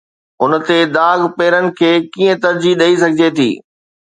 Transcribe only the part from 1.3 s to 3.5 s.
پيرن کي ڪيئن ترجيح ڏئي سگهجي ٿي؟